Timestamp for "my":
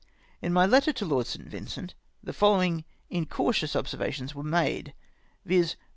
0.49-0.65